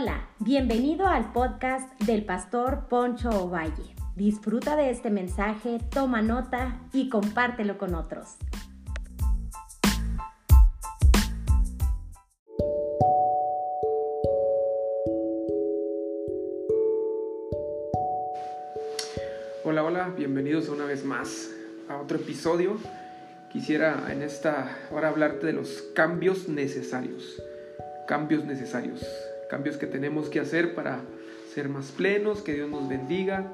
[0.00, 3.96] Hola, bienvenido al podcast del pastor Poncho Ovalle.
[4.14, 8.36] Disfruta de este mensaje, toma nota y compártelo con otros.
[19.64, 21.50] Hola, hola, bienvenidos una vez más
[21.88, 22.76] a otro episodio.
[23.50, 27.42] Quisiera en esta hora hablarte de los cambios necesarios.
[28.06, 29.04] Cambios necesarios
[29.48, 31.00] cambios que tenemos que hacer para
[31.52, 33.50] ser más plenos, que Dios nos bendiga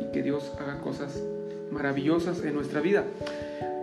[0.00, 1.22] y que Dios haga cosas
[1.70, 3.04] maravillosas en nuestra vida.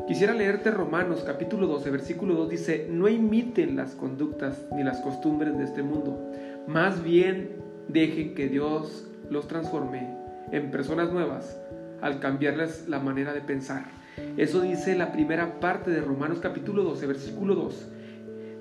[0.08, 5.58] Quisiera leerte Romanos capítulo 12, versículo 2 dice, no imiten las conductas ni las costumbres
[5.58, 6.32] de este mundo,
[6.68, 7.52] más bien
[7.88, 10.18] dejen que Dios los transforme
[10.52, 11.58] en personas nuevas
[12.02, 13.86] al cambiarles la manera de pensar.
[14.36, 17.88] Eso dice la primera parte de Romanos capítulo 12, versículo 2.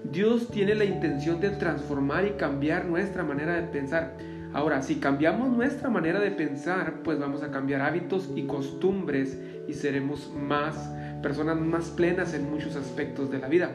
[0.05, 4.15] Dios tiene la intención de transformar y cambiar nuestra manera de pensar.
[4.53, 9.75] Ahora, si cambiamos nuestra manera de pensar, pues vamos a cambiar hábitos y costumbres y
[9.75, 10.77] seremos más
[11.23, 13.71] personas más plenas en muchos aspectos de la vida.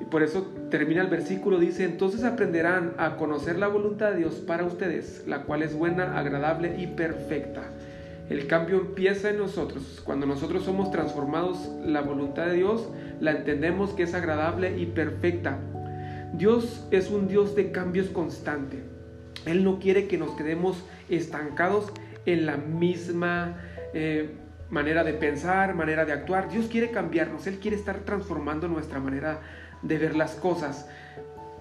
[0.00, 4.34] Y por eso termina el versículo, dice, entonces aprenderán a conocer la voluntad de Dios
[4.34, 7.62] para ustedes, la cual es buena, agradable y perfecta.
[8.28, 10.02] El cambio empieza en nosotros.
[10.04, 12.88] Cuando nosotros somos transformados, la voluntad de Dios
[13.20, 15.58] la entendemos que es agradable y perfecta.
[16.32, 18.82] Dios es un Dios de cambios constante.
[19.46, 21.92] Él no quiere que nos quedemos estancados
[22.26, 23.58] en la misma
[23.94, 24.30] eh,
[24.70, 26.48] manera de pensar, manera de actuar.
[26.48, 27.46] Dios quiere cambiarnos.
[27.46, 29.40] Él quiere estar transformando nuestra manera
[29.82, 30.88] de ver las cosas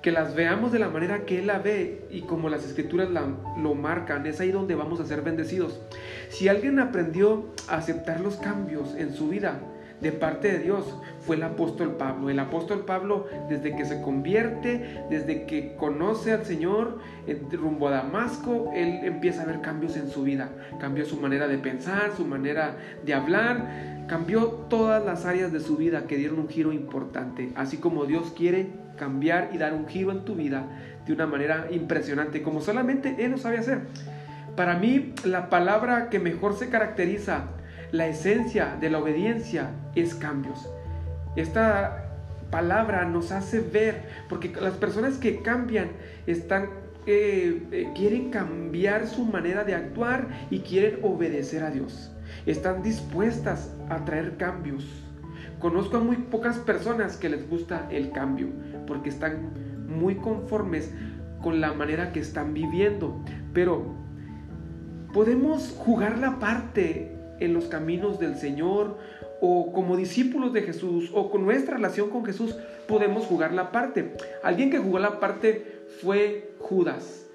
[0.06, 3.73] que las veamos de la manera que Él la ve y como las escrituras lo
[3.73, 5.81] marcan, es ahí donde vamos a ser bendecidos.
[6.30, 9.59] Si alguien aprendió a aceptar los cambios en su vida
[10.02, 12.30] de parte de Dios, fue el apóstol Pablo.
[12.30, 17.00] El apóstol Pablo, desde que se convierte, desde que conoce al Señor
[17.52, 20.50] rumbo a Damasco, él empieza a ver cambios en su vida.
[20.79, 25.77] Cambió su manera de pensar, su manera de hablar, cambió todas las áreas de su
[25.77, 27.51] vida que dieron un giro importante.
[27.55, 28.67] Así como Dios quiere
[28.97, 30.67] cambiar y dar un giro en tu vida
[31.05, 33.81] de una manera impresionante, como solamente Él lo sabe hacer.
[34.55, 37.45] Para mí, la palabra que mejor se caracteriza
[37.91, 40.69] la esencia de la obediencia es cambios.
[41.35, 42.05] Esta
[42.49, 45.89] palabra nos hace ver, porque las personas que cambian
[46.25, 46.69] están
[47.05, 52.15] eh, eh, quieren cambiar su manera de actuar y quieren obedecer a Dios.
[52.46, 54.86] Están dispuestas a traer cambios.
[55.59, 58.50] Conozco a muy pocas personas que les gusta el cambio
[58.88, 59.52] porque están
[59.88, 60.91] muy conformes
[61.41, 63.24] con la manera que están viviendo.
[63.53, 63.96] Pero
[65.14, 68.97] podemos jugar la parte en los caminos del Señor
[69.41, 72.56] o como discípulos de Jesús o con nuestra relación con Jesús
[72.88, 74.14] podemos jugar la parte.
[74.44, 77.25] Alguien que jugó la parte fue Judas,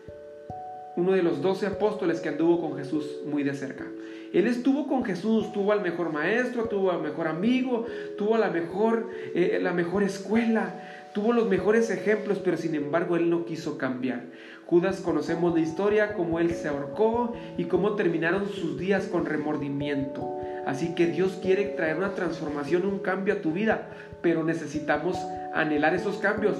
[0.97, 3.85] uno de los doce apóstoles que anduvo con Jesús muy de cerca.
[4.33, 7.87] Él estuvo con Jesús, tuvo al mejor maestro, tuvo al mejor amigo,
[8.17, 10.75] tuvo la mejor, eh, la mejor escuela,
[11.13, 14.25] tuvo los mejores ejemplos, pero sin embargo él no quiso cambiar.
[14.67, 20.39] Judas conocemos la historia, cómo él se ahorcó y cómo terminaron sus días con remordimiento.
[20.65, 23.89] Así que Dios quiere traer una transformación, un cambio a tu vida,
[24.23, 25.17] pero necesitamos
[25.53, 26.57] anhelar esos cambios.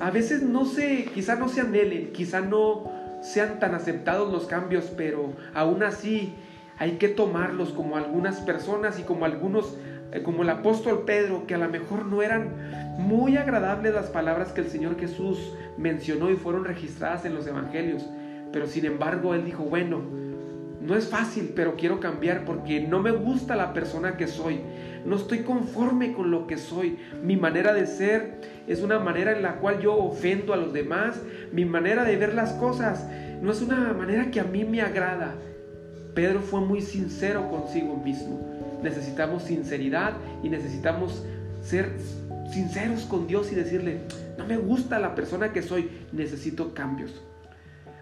[0.00, 2.90] A veces no sé, quizá no se anhelen, quizá no
[3.22, 6.34] sean tan aceptados los cambios, pero aún así
[6.78, 9.76] hay que tomarlos como algunas personas y como algunos,
[10.12, 14.52] eh, como el apóstol Pedro, que a lo mejor no eran muy agradables las palabras
[14.52, 18.06] que el Señor Jesús mencionó y fueron registradas en los evangelios.
[18.52, 20.00] Pero sin embargo, él dijo, bueno,
[20.80, 24.60] no es fácil, pero quiero cambiar porque no me gusta la persona que soy.
[25.04, 26.98] No estoy conforme con lo que soy.
[27.22, 31.20] Mi manera de ser es una manera en la cual yo ofendo a los demás.
[31.52, 33.08] Mi manera de ver las cosas
[33.42, 35.34] no es una manera que a mí me agrada.
[36.18, 38.40] Pedro fue muy sincero consigo mismo.
[38.82, 41.22] Necesitamos sinceridad y necesitamos
[41.62, 41.92] ser
[42.52, 44.00] sinceros con Dios y decirle,
[44.36, 47.22] no me gusta la persona que soy, necesito cambios.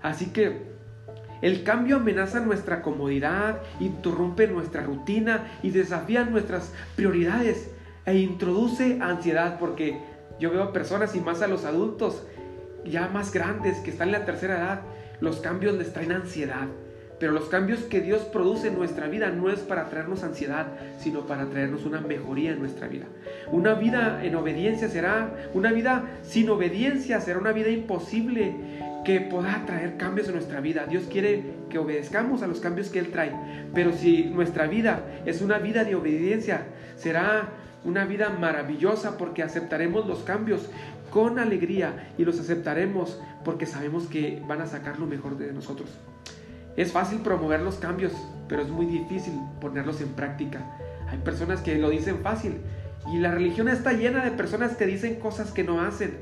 [0.00, 0.62] Así que
[1.42, 7.68] el cambio amenaza nuestra comodidad, interrumpe nuestra rutina y desafía nuestras prioridades
[8.06, 10.00] e introduce ansiedad porque
[10.40, 12.22] yo veo a personas y más a los adultos
[12.82, 14.80] ya más grandes que están en la tercera edad,
[15.20, 16.68] los cambios les traen ansiedad.
[17.18, 20.66] Pero los cambios que Dios produce en nuestra vida no es para traernos ansiedad,
[20.98, 23.06] sino para traernos una mejoría en nuestra vida.
[23.50, 28.54] Una vida en obediencia será, una vida sin obediencia será una vida imposible
[29.04, 30.84] que pueda traer cambios en nuestra vida.
[30.86, 33.32] Dios quiere que obedezcamos a los cambios que Él trae.
[33.72, 36.66] Pero si nuestra vida es una vida de obediencia,
[36.96, 37.48] será
[37.84, 40.68] una vida maravillosa porque aceptaremos los cambios
[41.10, 45.88] con alegría y los aceptaremos porque sabemos que van a sacar lo mejor de nosotros.
[46.76, 48.12] Es fácil promover los cambios,
[48.48, 50.60] pero es muy difícil ponerlos en práctica.
[51.08, 52.58] Hay personas que lo dicen fácil
[53.12, 56.18] y la religión está llena de personas que dicen cosas que no hacen.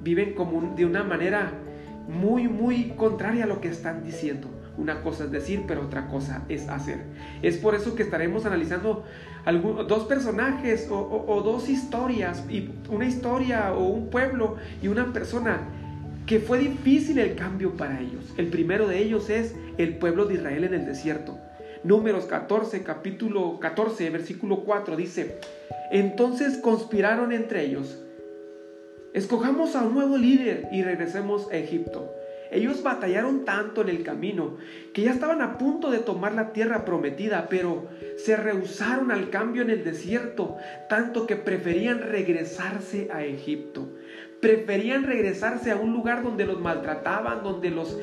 [0.00, 1.52] Viven como de una manera
[2.08, 4.48] muy, muy contraria a lo que están diciendo.
[4.76, 7.04] Una cosa es decir, pero otra cosa es hacer.
[7.42, 9.04] Es por eso que estaremos analizando
[9.86, 15.60] dos personajes o, dos historias, y una historia o un pueblo y una persona
[16.30, 18.22] que fue difícil el cambio para ellos.
[18.36, 21.36] El primero de ellos es el pueblo de Israel en el desierto.
[21.82, 25.40] Números 14, capítulo 14, versículo 4 dice,
[25.90, 27.98] entonces conspiraron entre ellos,
[29.12, 32.14] escojamos a un nuevo líder y regresemos a Egipto.
[32.50, 34.56] Ellos batallaron tanto en el camino
[34.92, 39.62] que ya estaban a punto de tomar la tierra prometida, pero se rehusaron al cambio
[39.62, 40.56] en el desierto,
[40.88, 43.88] tanto que preferían regresarse a Egipto.
[44.40, 47.98] Preferían regresarse a un lugar donde los maltrataban, donde los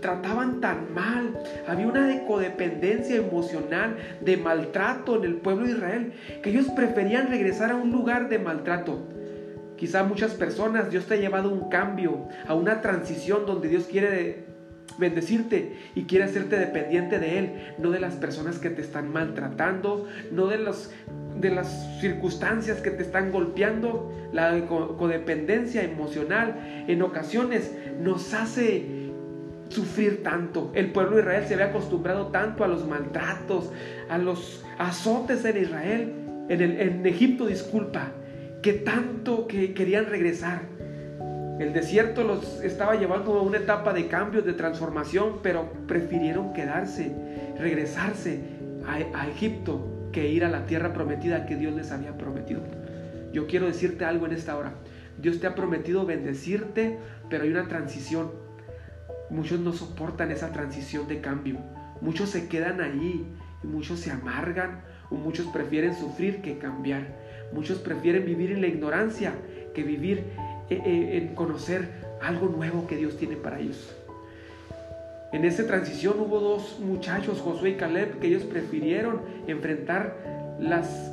[0.00, 1.38] trataban tan mal.
[1.66, 7.70] Había una codependencia emocional, de maltrato en el pueblo de Israel, que ellos preferían regresar
[7.70, 9.19] a un lugar de maltrato.
[9.80, 13.86] Quizá muchas personas Dios te ha llevado a un cambio, a una transición donde Dios
[13.90, 14.44] quiere
[14.98, 20.06] bendecirte y quiere hacerte dependiente de Él, no de las personas que te están maltratando,
[20.32, 20.92] no de, los,
[21.40, 24.12] de las circunstancias que te están golpeando.
[24.34, 27.72] La codependencia emocional en ocasiones
[28.02, 29.00] nos hace
[29.70, 30.70] sufrir tanto.
[30.74, 33.72] El pueblo de Israel se había acostumbrado tanto a los maltratos,
[34.10, 36.12] a los azotes en Israel,
[36.50, 38.12] en, Egipto, disculpa,
[38.62, 40.62] que tanto que querían regresar.
[41.58, 47.12] El desierto los estaba llevando a una etapa de cambios, de transformación, pero prefirieron quedarse,
[47.58, 48.40] regresarse
[48.86, 52.62] a, a Egipto que ir a la tierra prometida que Dios les había prometido.
[53.32, 54.72] Yo quiero decirte algo en esta hora.
[55.18, 56.98] Dios te ha prometido bendecirte,
[57.28, 58.30] pero hay una transición.
[59.28, 61.58] Muchos no soportan esa transición de cambio.
[62.00, 63.26] Muchos se quedan ahí
[63.62, 64.80] y muchos se amargan
[65.10, 67.06] o muchos prefieren sufrir que cambiar.
[67.52, 69.32] Muchos prefieren vivir en la ignorancia
[69.74, 70.24] que vivir
[70.68, 71.88] eh, eh, en conocer
[72.20, 73.94] algo nuevo que Dios tiene para ellos.
[75.32, 80.16] En esa transición hubo dos muchachos, Josué y Caleb, que ellos prefirieron enfrentar
[80.58, 81.12] las,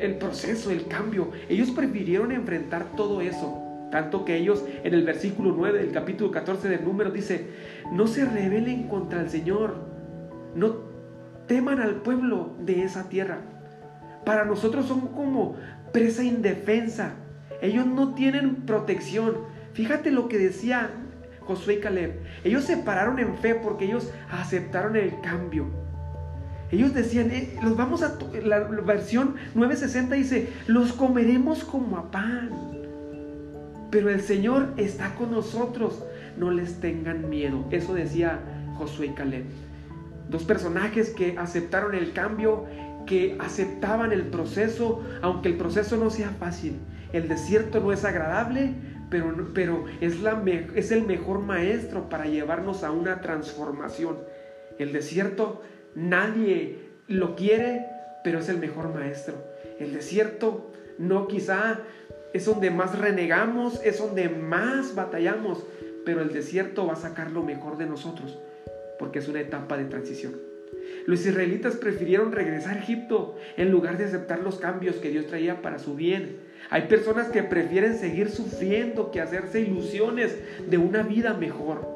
[0.00, 1.28] el proceso, el cambio.
[1.50, 3.60] Ellos prefirieron enfrentar todo eso.
[3.90, 7.46] Tanto que ellos en el versículo 9 del capítulo 14 del número dice,
[7.92, 9.76] no se rebelen contra el Señor,
[10.54, 10.76] no
[11.46, 13.42] teman al pueblo de esa tierra
[14.24, 15.56] para nosotros son como
[15.92, 17.14] presa indefensa.
[17.62, 19.36] Ellos no tienen protección.
[19.72, 20.90] Fíjate lo que decía
[21.40, 22.20] Josué y Caleb.
[22.42, 25.66] Ellos se pararon en fe porque ellos aceptaron el cambio.
[26.70, 28.18] Ellos decían, eh, los vamos a...
[28.44, 32.50] La versión 960 dice, los comeremos como a pan.
[33.90, 36.04] Pero el Señor está con nosotros.
[36.36, 37.64] No les tengan miedo.
[37.70, 38.40] Eso decía
[38.76, 39.44] Josué y Caleb.
[40.28, 42.64] Dos personajes que aceptaron el cambio
[43.06, 46.78] que aceptaban el proceso, aunque el proceso no sea fácil.
[47.12, 48.74] El desierto no es agradable,
[49.10, 50.42] pero, pero es, la,
[50.74, 54.16] es el mejor maestro para llevarnos a una transformación.
[54.78, 55.62] El desierto
[55.94, 57.86] nadie lo quiere,
[58.24, 59.34] pero es el mejor maestro.
[59.78, 61.80] El desierto no quizá
[62.32, 65.64] es donde más renegamos, es donde más batallamos,
[66.04, 68.38] pero el desierto va a sacar lo mejor de nosotros,
[68.98, 70.53] porque es una etapa de transición.
[71.06, 75.62] Los israelitas prefirieron regresar a Egipto en lugar de aceptar los cambios que Dios traía
[75.62, 76.38] para su bien.
[76.70, 80.36] Hay personas que prefieren seguir sufriendo que hacerse ilusiones
[80.68, 81.94] de una vida mejor.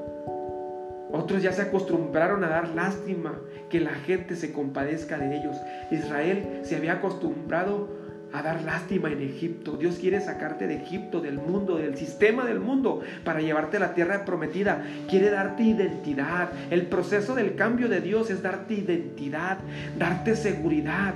[1.11, 3.41] Otros ya se acostumbraron a dar lástima,
[3.71, 5.57] que la gente se compadezca de ellos.
[5.91, 7.89] Israel se había acostumbrado
[8.33, 9.77] a dar lástima en Egipto.
[9.77, 13.95] Dios quiere sacarte de Egipto, del mundo, del sistema del mundo, para llevarte a la
[13.95, 14.85] tierra prometida.
[15.09, 16.51] Quiere darte identidad.
[16.71, 19.59] El proceso del cambio de Dios es darte identidad,
[19.99, 21.15] darte seguridad.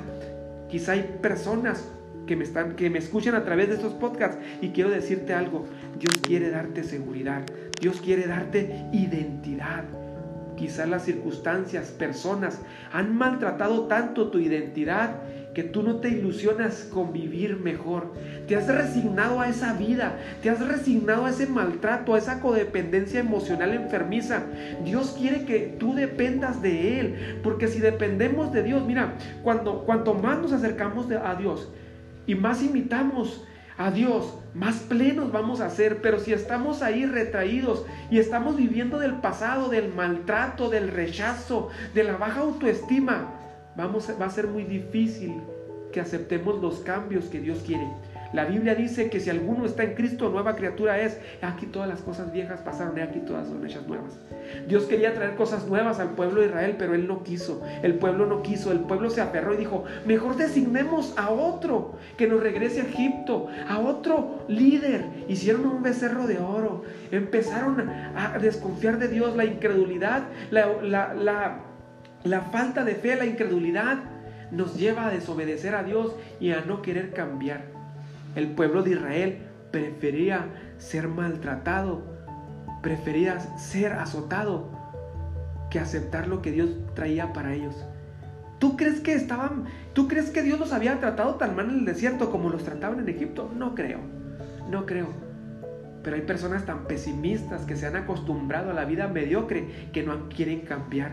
[0.71, 1.89] Quizá hay personas
[2.27, 5.67] que me, están, que me escuchan a través de estos podcasts y quiero decirte algo.
[5.99, 7.43] Dios quiere darte seguridad.
[7.81, 9.85] Dios quiere darte identidad.
[10.57, 12.61] Quizá las circunstancias, personas
[12.93, 15.17] han maltratado tanto tu identidad
[15.55, 18.13] que tú no te ilusionas con vivir mejor.
[18.49, 23.21] Te has resignado a esa vida, te has resignado a ese maltrato, a esa codependencia
[23.21, 24.43] emocional enfermiza.
[24.85, 30.15] Dios quiere que tú dependas de Él, porque si dependemos de Dios, mira, cuando, cuanto
[30.15, 31.69] más nos acercamos a Dios
[32.27, 33.45] y más imitamos
[33.77, 36.01] a Dios, más plenos vamos a ser.
[36.01, 42.05] Pero si estamos ahí retraídos y estamos viviendo del pasado, del maltrato, del rechazo, de
[42.05, 43.39] la baja autoestima,
[43.77, 45.41] vamos, va a ser muy difícil
[45.93, 47.87] que aceptemos los cambios que Dios quiere.
[48.33, 51.19] La Biblia dice que si alguno está en Cristo, nueva criatura es.
[51.43, 54.19] Aquí todas las cosas viejas pasaron aquí todas son hechas nuevas.
[54.67, 57.63] Dios quería traer cosas nuevas al pueblo de Israel, pero él no quiso.
[57.83, 58.73] El pueblo no quiso.
[58.73, 63.49] El pueblo se aferró y dijo, mejor designemos a otro que nos regrese a Egipto,
[63.69, 65.05] a otro líder.
[65.29, 66.85] Hicieron un becerro de oro.
[67.11, 71.72] Empezaron a desconfiar de Dios, la incredulidad, la, la
[72.41, 73.99] falta de fe, la incredulidad
[74.51, 77.65] nos lleva a desobedecer a Dios y a no querer cambiar.
[78.37, 79.39] El pueblo de Israel
[79.71, 80.47] prefería
[80.79, 82.03] ser maltratado,
[82.83, 84.71] prefería ser azotado
[85.71, 87.75] que aceptar lo que Dios traía para ellos.
[88.59, 91.85] ¿Tú crees que estaban, tú crees que Dios los había tratado tan mal en el
[91.85, 93.51] desierto como los trataban en Egipto?
[93.57, 93.99] No creo.
[94.71, 95.09] No creo.
[96.05, 100.29] Pero hay personas tan pesimistas que se han acostumbrado a la vida mediocre que no
[100.29, 101.13] quieren cambiar.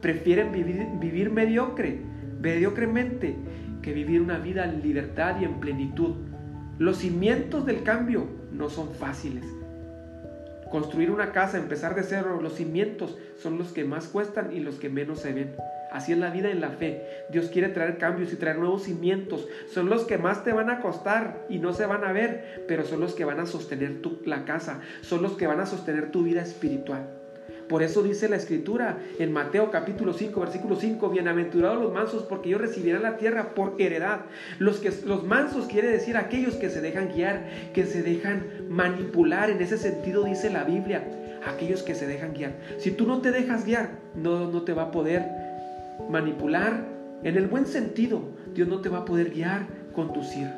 [0.00, 2.00] Prefieren vivir, mediocre
[2.40, 3.36] mediocremente
[3.82, 6.14] que vivir una vida en libertad y en plenitud.
[6.78, 9.44] Los cimientos del cambio no son fáciles.
[10.70, 14.76] Construir una casa, empezar de cero, los cimientos son los que más cuestan y los
[14.76, 15.56] que menos se ven.
[15.90, 17.04] Así es la vida en la fe.
[17.30, 19.48] Dios quiere traer cambios y traer nuevos cimientos.
[19.68, 22.84] Son los que más te van a costar y no se van a ver, pero
[22.84, 24.80] son los que van a sostener tu, la casa.
[25.00, 27.19] Son los que van a sostener tu vida espiritual.
[27.70, 32.48] Por eso dice la escritura en Mateo capítulo 5, versículo 5, bienaventurados los mansos porque
[32.48, 34.22] ellos recibirán la tierra por heredad.
[34.58, 39.50] Los, que, los mansos quiere decir aquellos que se dejan guiar, que se dejan manipular.
[39.50, 41.04] En ese sentido dice la Biblia,
[41.46, 42.54] aquellos que se dejan guiar.
[42.78, 45.24] Si tú no te dejas guiar, no, no te va a poder
[46.10, 46.84] manipular.
[47.22, 48.20] En el buen sentido,
[48.52, 50.48] Dios no te va a poder guiar, conducir.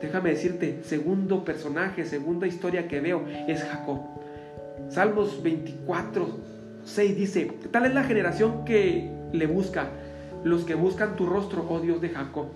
[0.00, 4.19] Déjame decirte, segundo personaje, segunda historia que veo es Jacob.
[4.90, 6.26] Salmos 24,
[6.84, 9.86] 6 dice, tal es la generación que le busca,
[10.42, 12.46] los que buscan tu rostro, oh Dios de Jacob.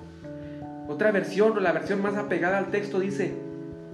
[0.88, 3.34] Otra versión o la versión más apegada al texto dice,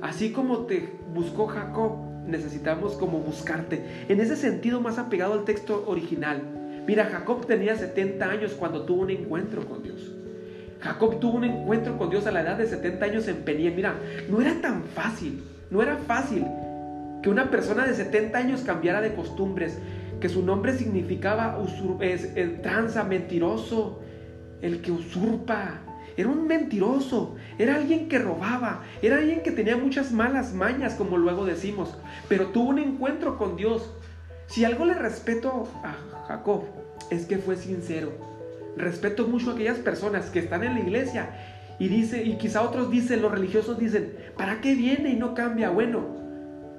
[0.00, 4.06] así como te buscó Jacob, necesitamos como buscarte.
[4.08, 6.40] En ese sentido más apegado al texto original.
[6.86, 10.14] Mira, Jacob tenía 70 años cuando tuvo un encuentro con Dios.
[10.80, 13.74] Jacob tuvo un encuentro con Dios a la edad de 70 años en Peniel.
[13.74, 13.96] Mira,
[14.30, 16.46] no era tan fácil, no era fácil
[17.22, 19.78] que una persona de 70 años cambiara de costumbres,
[20.20, 21.58] que su nombre significaba
[22.34, 24.00] el tranza, mentiroso,
[24.62, 25.80] el que usurpa.
[26.16, 31.16] Era un mentiroso, era alguien que robaba, era alguien que tenía muchas malas mañas, como
[31.16, 31.96] luego decimos,
[32.28, 33.90] pero tuvo un encuentro con Dios.
[34.46, 36.64] Si algo le respeto a Jacob,
[37.10, 38.12] es que fue sincero.
[38.76, 41.30] Respeto mucho a aquellas personas que están en la iglesia
[41.78, 45.70] y dice, y quizá otros dicen, los religiosos dicen, ¿para qué viene y no cambia?
[45.70, 46.20] Bueno,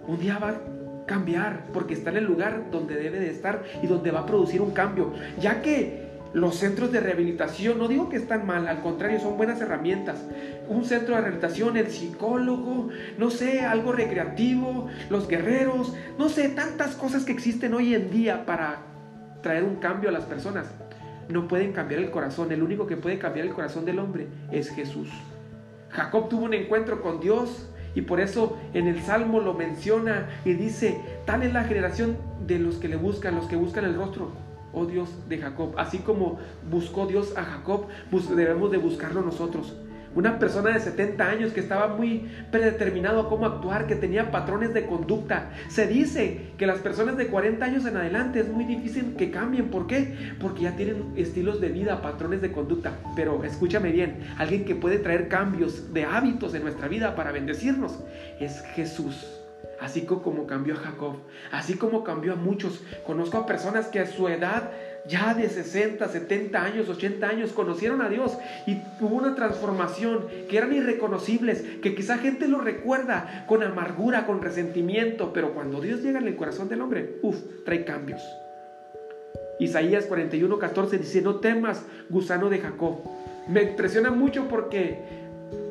[0.07, 0.61] un día va a
[1.05, 4.61] cambiar porque está en el lugar donde debe de estar y donde va a producir
[4.61, 5.13] un cambio.
[5.39, 9.59] Ya que los centros de rehabilitación, no digo que están mal, al contrario, son buenas
[9.59, 10.23] herramientas.
[10.69, 16.95] Un centro de rehabilitación, el psicólogo, no sé, algo recreativo, los guerreros, no sé, tantas
[16.95, 18.79] cosas que existen hoy en día para
[19.41, 20.67] traer un cambio a las personas.
[21.27, 24.69] No pueden cambiar el corazón, el único que puede cambiar el corazón del hombre es
[24.69, 25.09] Jesús.
[25.89, 30.53] Jacob tuvo un encuentro con Dios, y por eso en el Salmo lo menciona y
[30.53, 32.17] dice, tal es la generación
[32.47, 34.31] de los que le buscan, los que buscan el rostro,
[34.73, 35.73] oh Dios de Jacob.
[35.77, 37.87] Así como buscó Dios a Jacob,
[38.35, 39.75] debemos de buscarlo nosotros.
[40.13, 44.73] Una persona de 70 años que estaba muy predeterminado a cómo actuar, que tenía patrones
[44.73, 45.51] de conducta.
[45.69, 49.69] Se dice que las personas de 40 años en adelante es muy difícil que cambien.
[49.69, 50.35] ¿Por qué?
[50.39, 52.97] Porque ya tienen estilos de vida, patrones de conducta.
[53.15, 57.97] Pero escúchame bien, alguien que puede traer cambios de hábitos en nuestra vida para bendecirnos
[58.39, 59.37] es Jesús
[59.81, 61.15] así como cambió a Jacob,
[61.51, 62.83] así como cambió a muchos.
[63.05, 64.69] Conozco a personas que a su edad
[65.07, 70.57] ya de 60, 70 años, 80 años, conocieron a Dios y hubo una transformación que
[70.57, 76.19] eran irreconocibles, que quizá gente lo recuerda con amargura, con resentimiento, pero cuando Dios llega
[76.19, 78.21] en el corazón del hombre, uff, trae cambios.
[79.59, 82.97] Isaías 41, 14 dice, no temas, gusano de Jacob.
[83.47, 85.20] Me impresiona mucho porque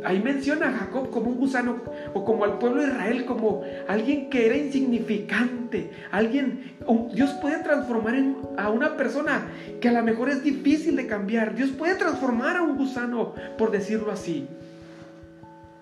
[0.04, 1.76] Ahí menciona a Jacob como un gusano
[2.14, 6.72] o como al pueblo de Israel como alguien que era insignificante, alguien,
[7.12, 8.14] Dios puede transformar
[8.56, 9.42] a una persona
[9.80, 11.54] que a lo mejor es difícil de cambiar.
[11.54, 14.46] Dios puede transformar a un gusano, por decirlo así.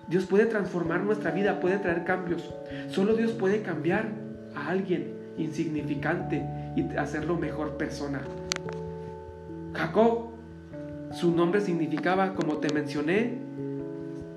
[0.09, 2.43] Dios puede transformar nuestra vida, puede traer cambios.
[2.89, 4.07] Solo Dios puede cambiar
[4.55, 6.43] a alguien insignificante
[6.75, 8.21] y hacerlo mejor persona.
[9.73, 10.31] Jacob,
[11.13, 13.37] su nombre significaba, como te mencioné,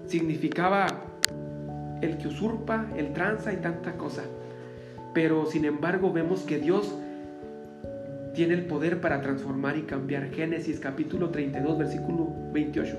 [0.06, 0.86] significaba
[2.00, 4.22] el que usurpa, el tranza y tanta cosa.
[5.14, 6.94] Pero sin embargo vemos que Dios
[8.34, 10.30] tiene el poder para transformar y cambiar.
[10.30, 12.96] Génesis capítulo 32, versículo 28.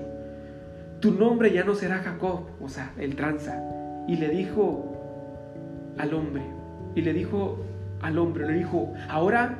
[1.00, 3.60] tu nombre ya no será Jacob, o sea, el tranza.
[4.08, 6.42] Y le dijo al hombre,
[6.94, 7.58] y le dijo
[8.00, 9.58] al hombre, le dijo, ahora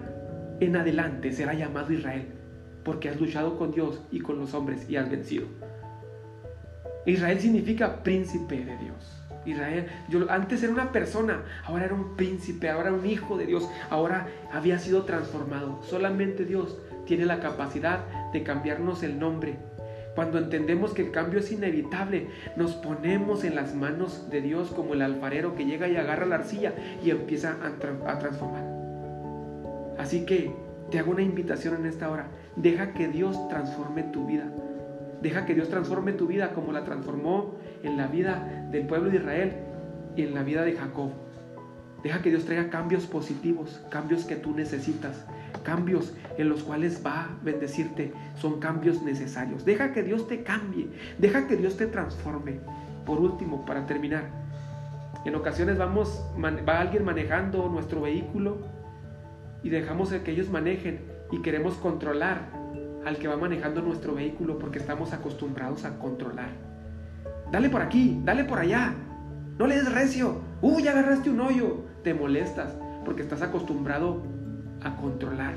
[0.61, 2.27] en adelante será llamado Israel,
[2.85, 5.47] porque has luchado con Dios y con los hombres y has vencido.
[7.07, 9.25] Israel significa príncipe de Dios.
[9.47, 13.69] Israel, yo antes era una persona, ahora era un príncipe, ahora un hijo de Dios,
[13.91, 15.81] ahora había sido transformado.
[15.83, 18.01] Solamente Dios tiene la capacidad
[18.33, 19.57] de cambiarnos el nombre.
[20.15, 24.95] Cuando entendemos que el cambio es inevitable, nos ponemos en las manos de Dios como
[24.95, 26.73] el alfarero que llega y agarra la arcilla
[27.05, 28.65] y empieza a, a transformar.
[29.99, 30.53] Así que
[30.91, 32.29] te hago una invitación en esta hora.
[32.57, 34.47] Deja que Dios transforme tu vida.
[35.25, 39.17] Deja que Dios transforme tu vida como la transformó en la vida del pueblo de
[39.17, 39.53] Israel
[40.17, 41.13] y en la vida de Jacob.
[42.03, 45.25] Deja que Dios traiga cambios positivos, cambios que tú necesitas,
[45.63, 48.13] cambios en los cuales va a bendecirte.
[48.37, 49.65] Son cambios necesarios.
[49.65, 52.61] Deja que Dios te cambie, deja que Dios te transforme.
[53.07, 54.25] Por último, para terminar,
[55.25, 58.59] en ocasiones vamos, va alguien manejando nuestro vehículo
[59.63, 61.01] y dejamos que ellos manejen
[61.33, 62.64] y queremos controlar
[63.05, 66.51] al que va manejando nuestro vehículo porque estamos acostumbrados a controlar.
[67.53, 68.95] Dale por aquí, dale por allá.
[69.59, 70.41] No le des recio.
[70.63, 71.85] Uy, ya agarraste un hoyo.
[72.03, 74.23] Te molestas porque estás acostumbrado
[74.83, 75.55] a controlar,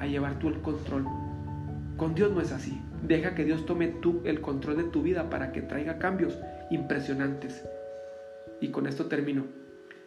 [0.00, 1.04] a llevar tú el control.
[1.96, 2.80] Con Dios no es así.
[3.06, 6.38] Deja que Dios tome tú el control de tu vida para que traiga cambios
[6.70, 7.64] impresionantes.
[8.60, 9.44] Y con esto termino.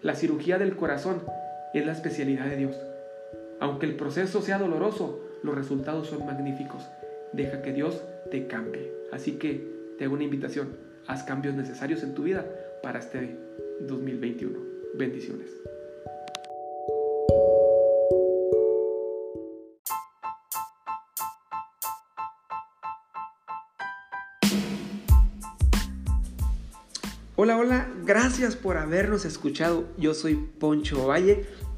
[0.02, 1.22] La cirugía del corazón
[1.74, 2.76] es la especialidad de Dios.
[3.60, 6.84] Aunque el proceso sea doloroso, los resultados son magníficos.
[7.34, 8.92] Deja que Dios te cambie.
[9.12, 10.70] Así que te hago una invitación.
[11.08, 12.46] Haz cambios necesarios en tu vida
[12.84, 13.38] para este
[13.82, 14.60] 2021.
[14.96, 15.50] Bendiciones.
[27.44, 29.86] Hola, hola, gracias por habernos escuchado.
[29.98, 31.48] Yo soy Poncho Valle